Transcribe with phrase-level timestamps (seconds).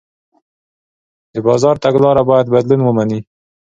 [1.33, 3.19] د بازار تګلاره باید بدلون ومني.